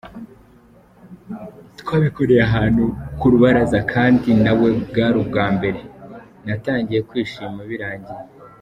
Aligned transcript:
Twabikoreye 1.79 2.41
ahantu 2.49 2.83
ku 3.19 3.25
rubaraza 3.33 3.79
kandi 3.93 4.29
na 4.43 4.53
we 4.59 4.67
bwari 4.89 5.17
ubwa 5.23 5.45
mbere; 5.55 5.79
natangiye 6.45 7.01
kwishima 7.09 7.59
birangiye. 7.69 8.21